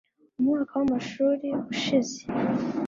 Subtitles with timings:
[0.39, 2.19] Umwaka wamashuri ushize